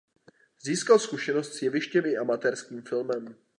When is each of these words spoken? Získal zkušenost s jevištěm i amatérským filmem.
Získal 0.63 0.99
zkušenost 0.99 1.53
s 1.53 1.61
jevištěm 1.61 2.05
i 2.05 2.17
amatérským 2.17 2.81
filmem. 2.81 3.35